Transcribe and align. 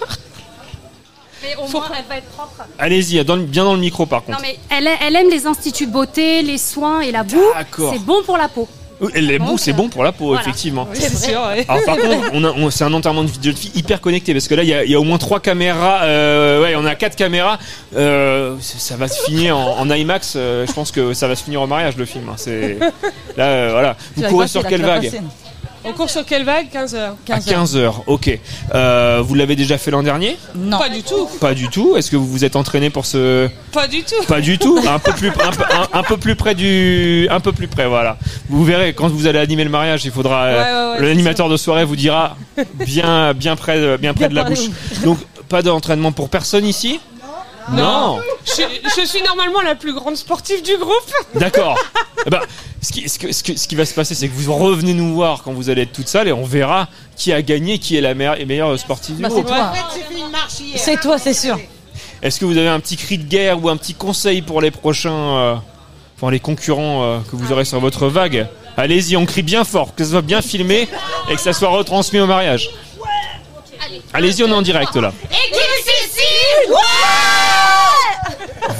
Mais 1.42 1.56
au 1.56 1.66
moins, 1.68 1.90
elle 1.98 2.04
va 2.06 2.16
être 2.18 2.28
propre. 2.28 2.64
Allez-y, 2.78 3.22
bien 3.24 3.64
dans 3.64 3.74
le 3.74 3.80
micro 3.80 4.04
par 4.06 4.20
Non, 4.20 4.26
contre. 4.36 4.42
mais 4.42 4.58
elle, 4.70 4.88
elle 5.00 5.16
aime 5.16 5.30
les 5.30 5.46
instituts 5.46 5.86
beauté, 5.86 6.42
les 6.42 6.58
soins 6.58 7.00
et 7.00 7.10
la 7.12 7.22
boue. 7.22 7.40
D'accord. 7.54 7.92
C'est 7.94 8.04
bon 8.04 8.22
pour 8.24 8.36
la 8.36 8.48
peau. 8.48 8.68
Les 9.14 9.38
bouts, 9.38 9.56
c'est 9.58 9.72
bon 9.72 9.88
pour 9.88 10.04
la 10.04 10.12
peau, 10.12 10.26
Voilà. 10.26 10.42
effectivement. 10.42 10.86
Oui, 10.90 10.98
c'est 11.00 11.16
sûr. 11.30 11.40
ouais. 11.48 11.64
Alors 11.68 11.84
par 11.84 11.96
contre, 11.96 12.30
on 12.34 12.44
a- 12.44 12.50
on- 12.52 12.70
c'est 12.70 12.84
un 12.84 12.92
enterrement 12.92 13.24
de 13.24 13.30
vie 13.30 13.38
de 13.38 13.44
jeune 13.44 13.56
fille 13.56 13.72
hyper 13.74 14.00
connecté 14.00 14.32
parce 14.34 14.46
que 14.46 14.54
là, 14.54 14.62
il 14.62 14.68
y 14.68 14.74
a, 14.74 14.84
il 14.84 14.90
y 14.90 14.94
a 14.94 15.00
au 15.00 15.04
moins 15.04 15.16
trois 15.18 15.40
caméras. 15.40 16.02
euh, 16.02 16.62
ouais, 16.62 16.74
on 16.76 16.84
a 16.84 16.94
quatre 16.94 17.16
caméras. 17.16 17.58
Euh, 17.96 18.56
ça 18.60 18.96
va 18.96 19.08
se 19.08 19.22
finir 19.22 19.56
en, 19.56 19.78
en 19.80 19.90
IMAX. 19.90 20.34
euh, 20.36 20.66
je 20.66 20.72
pense 20.72 20.92
que 20.92 21.14
ça 21.14 21.28
va 21.28 21.34
se 21.36 21.44
finir 21.44 21.62
au 21.62 21.66
mariage 21.66 21.96
le 21.96 22.04
film. 22.04 22.28
hein. 22.28 22.34
C'est 22.36 22.78
là, 23.36 23.44
euh, 23.46 23.68
voilà. 23.72 23.96
Vous 24.16 24.22
courez 24.24 24.48
sur 24.48 24.66
quelle 24.66 24.82
vague. 24.82 25.10
On 25.84 25.92
court 25.92 26.10
sur 26.10 26.24
quelle 26.26 26.44
vague? 26.44 26.68
15 26.70 26.94
heures. 26.94 27.12
À 27.12 27.16
15 27.26 27.48
heures. 27.48 27.54
15 27.54 27.76
heures. 27.76 28.02
Ok. 28.06 28.30
Euh, 28.74 29.22
vous 29.24 29.34
l'avez 29.34 29.56
déjà 29.56 29.78
fait 29.78 29.90
l'an 29.90 30.02
dernier? 30.02 30.36
Non. 30.54 30.78
Pas 30.78 30.88
du 30.90 31.02
tout. 31.02 31.26
Pas 31.40 31.54
du 31.54 31.68
tout. 31.68 31.96
Est-ce 31.96 32.10
que 32.10 32.16
vous 32.16 32.26
vous 32.26 32.44
êtes 32.44 32.54
entraîné 32.56 32.90
pour 32.90 33.06
ce 33.06 33.48
Pas 33.72 33.86
du 33.88 34.02
tout. 34.02 34.22
Pas 34.28 34.40
du 34.42 34.58
tout. 34.58 34.78
Un 34.86 34.98
peu 34.98 35.12
plus, 35.12 35.28
un, 35.28 35.32
peu- 35.50 35.64
un- 35.72 35.98
un 35.98 36.02
peu 36.02 36.16
plus 36.18 36.36
près 36.36 36.54
du, 36.54 37.26
un 37.30 37.40
peu 37.40 37.52
plus 37.52 37.66
près. 37.68 37.86
Voilà. 37.86 38.18
Vous 38.50 38.64
verrez 38.64 38.92
quand 38.92 39.08
vous 39.08 39.26
allez 39.26 39.38
animer 39.38 39.64
le 39.64 39.70
mariage, 39.70 40.04
il 40.04 40.10
faudra. 40.12 40.44
euh, 40.44 40.50
Ouais, 40.52 40.92
ouais, 40.96 41.00
ouais, 41.00 41.08
L'animateur 41.08 41.48
de 41.48 41.56
soirée 41.56 41.84
vous 41.86 41.96
dira 41.96 42.36
bien, 42.74 43.32
bien 43.32 43.56
près, 43.56 43.78
de, 43.80 43.96
bien 43.96 44.12
près 44.12 44.28
de 44.28 44.34
la 44.34 44.44
bouche. 44.44 44.68
Donc 45.04 45.18
pas 45.48 45.62
d'entraînement 45.62 46.12
pour 46.12 46.28
personne 46.28 46.66
ici? 46.66 47.00
Non. 47.72 48.18
Je, 48.44 48.62
je 49.00 49.06
suis 49.06 49.22
normalement 49.22 49.60
la 49.62 49.76
plus 49.76 49.92
grande 49.92 50.16
sportive 50.16 50.62
du 50.62 50.76
groupe. 50.76 51.12
D'accord. 51.36 51.78
Eh 52.26 52.30
ben, 52.30 52.40
ce, 52.90 52.92
qui, 53.00 53.08
ce, 53.08 53.18
que- 53.18 53.32
ce 53.32 53.42
que- 53.44 53.56
ce 53.56 53.68
qui 53.68 53.76
va 53.76 53.84
se 53.84 53.94
passer, 53.94 54.14
c'est 54.16 54.26
que 54.28 54.34
vous 54.34 54.52
revenez 54.52 54.94
nous 54.94 55.14
voir 55.14 55.42
quand 55.44 55.52
vous 55.52 55.70
allez 55.70 55.82
être 55.82 55.92
toute 55.92 56.08
seule 56.08 56.26
et 56.28 56.32
on 56.32 56.44
verra 56.44 56.88
qui 57.16 57.32
a 57.32 57.40
gagné, 57.42 57.78
qui 57.78 57.96
est 57.96 58.00
la 58.00 58.14
meilleure, 58.14 58.36
meilleure 58.46 58.78
sportive 58.78 59.16
du 59.16 59.22
Bah, 59.22 59.28
toi. 59.28 59.72
C'est 60.76 61.00
toi, 61.00 61.18
c'est 61.18 61.34
sûr. 61.34 61.58
Est-ce 62.22 62.40
que 62.40 62.44
vous 62.44 62.56
avez 62.56 62.68
un 62.68 62.80
petit 62.80 62.96
cri 62.96 63.16
de 63.18 63.22
guerre 63.24 63.62
ou 63.62 63.68
un 63.68 63.76
petit 63.76 63.94
conseil 63.94 64.42
pour 64.42 64.60
les 64.60 64.70
prochains, 64.70 65.12
euh, 65.38 65.54
pour 66.18 66.30
les 66.30 66.40
concurrents 66.40 67.02
euh, 67.04 67.18
que 67.30 67.36
vous 67.36 67.52
aurez 67.52 67.64
sur 67.64 67.78
votre 67.80 68.08
vague? 68.08 68.48
Allez-y, 68.76 69.16
on 69.16 69.24
crie 69.26 69.42
bien 69.42 69.64
fort, 69.64 69.94
que 69.94 70.02
ça 70.04 70.10
soit 70.10 70.22
bien 70.22 70.42
filmé 70.42 70.88
et 71.30 71.34
que 71.34 71.40
ça 71.40 71.52
soit 71.52 71.68
retransmis 71.68 72.18
au 72.20 72.26
mariage. 72.26 72.70
Allez-y, 74.12 74.42
on 74.42 74.48
est 74.48 74.52
en 74.52 74.62
direct 74.62 74.96
là. 74.96 75.12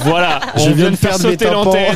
Voilà, 0.03 0.39
on 0.55 0.59
Je 0.59 0.65
vient 0.65 0.75
viens 0.75 0.91
de 0.91 0.95
faire 0.95 1.15
sauter 1.15 1.49
l'antenne. 1.49 1.95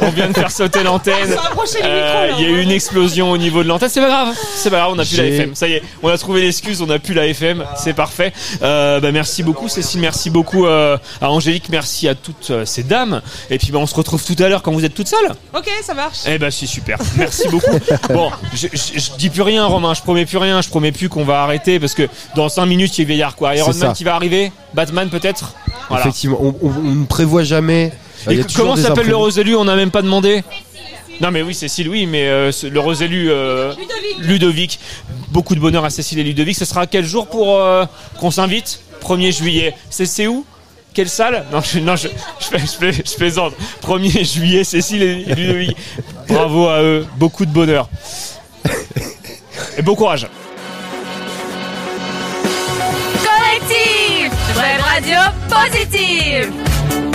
On 0.00 0.10
vient 0.10 0.28
de 0.28 0.32
faire 0.34 0.50
sauter 0.50 0.82
l'antenne. 0.84 1.36
Euh. 1.82 2.30
Il 2.38 2.42
y 2.42 2.46
a 2.46 2.48
eu 2.48 2.62
une 2.62 2.70
explosion 2.70 3.30
au 3.30 3.38
niveau 3.38 3.62
de 3.62 3.68
l'antenne. 3.68 3.88
C'est 3.88 4.00
pas 4.00 4.08
grave, 4.08 4.34
c'est 4.56 4.70
pas 4.70 4.78
grave, 4.78 4.92
on 4.94 4.98
a 4.98 5.04
plus 5.04 5.16
la 5.16 5.24
FM. 5.26 5.54
Ça 5.54 5.68
y 5.68 5.74
est, 5.74 5.82
on 6.02 6.08
a 6.08 6.18
trouvé 6.18 6.42
l'excuse, 6.42 6.82
on 6.82 6.90
a 6.90 6.98
plus 6.98 7.14
la 7.14 7.26
FM. 7.26 7.64
C'est 7.76 7.94
parfait. 7.94 8.32
Euh, 8.62 9.00
bah, 9.00 9.12
merci 9.12 9.42
beaucoup, 9.42 9.68
Cécile. 9.68 10.00
Merci 10.00 10.30
beaucoup 10.30 10.66
euh, 10.66 10.96
à 11.20 11.30
Angélique. 11.30 11.68
Merci 11.70 12.08
à 12.08 12.14
toutes 12.14 12.50
euh, 12.50 12.64
ces 12.64 12.82
dames. 12.82 13.22
Et 13.50 13.58
puis 13.58 13.70
bah, 13.70 13.78
on 13.78 13.86
se 13.86 13.94
retrouve 13.94 14.24
tout 14.24 14.36
à 14.42 14.48
l'heure 14.48 14.62
quand 14.62 14.72
vous 14.72 14.84
êtes 14.84 14.94
toutes 14.94 15.08
seules. 15.08 15.32
Ok, 15.54 15.70
ça 15.82 15.94
marche. 15.94 16.18
Eh 16.26 16.38
ben 16.38 16.50
c'est 16.50 16.66
super. 16.66 16.98
Merci 17.16 17.48
beaucoup. 17.48 17.78
Bon, 18.10 18.30
je, 18.54 18.68
je, 18.72 18.98
je 18.98 19.10
dis 19.18 19.30
plus 19.30 19.42
rien, 19.42 19.66
Romain. 19.66 19.94
Je 19.94 20.02
promets 20.02 20.26
plus 20.26 20.38
rien. 20.38 20.60
Je 20.62 20.68
promets 20.68 20.92
plus 20.92 21.08
qu'on 21.08 21.24
va 21.24 21.42
arrêter 21.42 21.78
parce 21.80 21.94
que 21.94 22.08
dans 22.36 22.48
5 22.48 22.66
minutes 22.66 22.98
il 22.98 23.06
va 23.06 23.12
y 23.14 23.22
avoir 23.22 23.36
quoi 23.36 23.54
Iron 23.56 23.68
Man 23.68 23.74
ça. 23.74 23.92
qui 23.92 24.04
va 24.04 24.14
arriver, 24.14 24.52
Batman 24.74 25.08
peut-être. 25.08 25.54
Voilà. 25.88 26.04
Effectivement, 26.04 26.38
on, 26.40 26.54
on- 26.62 26.68
on 26.70 26.94
ne 26.94 27.04
prévoit 27.06 27.42
jamais. 27.44 27.92
Et 28.30 28.40
comment 28.56 28.76
s'appelle 28.76 29.06
le. 29.08 29.16
Rosélu 29.16 29.54
On 29.56 29.64
n'a 29.64 29.76
même 29.76 29.90
pas 29.90 30.02
demandé. 30.02 30.42
Non 31.20 31.30
mais 31.30 31.42
oui 31.42 31.54
Cécile 31.54 31.88
oui 31.88 32.06
mais 32.06 32.26
euh, 32.26 32.50
ce- 32.50 32.66
le 32.66 32.80
Rosélu 32.80 33.30
euh, 33.30 33.72
Ludovic. 34.18 34.80
Beaucoup 35.30 35.54
de 35.54 35.60
bonheur 35.60 35.84
à 35.84 35.90
Cécile 35.90 36.18
et 36.18 36.24
Ludovic. 36.24 36.56
Ce 36.56 36.64
sera 36.64 36.86
quel 36.86 37.04
jour 37.04 37.28
pour 37.28 37.60
euh, 37.60 37.84
qu'on 38.18 38.30
s'invite? 38.30 38.80
1er 39.02 39.30
juillet. 39.36 39.74
C'est 39.90 40.06
c'est 40.06 40.26
où? 40.26 40.44
Quelle 40.94 41.08
salle? 41.08 41.44
Non, 41.52 41.60
je, 41.60 41.78
non 41.80 41.96
je, 41.96 42.08
je, 42.40 42.44
fais- 42.46 42.58
je 42.58 42.92
fais- 42.92 43.02
je 43.04 43.14
plaisante. 43.16 43.52
1er 43.82 44.24
juillet, 44.24 44.64
Cécile 44.64 45.02
et 45.02 45.24
et 45.28 45.34
Ludovic. 45.34 45.76
Bravo 46.28 46.66
à 46.68 46.82
eux. 46.82 47.06
Beaucoup 47.16 47.44
de 47.46 47.50
bonheur. 47.52 47.88
Et 49.76 49.82
bon 49.82 49.94
courage. 49.94 50.26
Radyo 55.04 55.20
positive. 55.52 57.13